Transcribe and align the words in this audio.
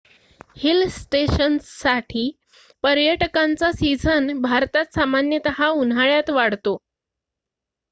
hill 0.57 0.87
स्टेशन्ससाठी 0.91 2.23
पर्यटकांचा 2.83 3.71
season 3.71 4.31
भारतात 4.41 4.93
सामान्यतः 4.95 5.65
उन्हाळ्यात 5.67 6.29
वाढतो 6.31 6.77